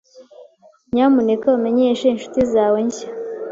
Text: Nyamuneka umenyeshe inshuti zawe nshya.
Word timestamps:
Nyamuneka 0.93 1.47
umenyeshe 1.57 2.05
inshuti 2.07 2.39
zawe 2.53 2.79
nshya. 2.87 3.07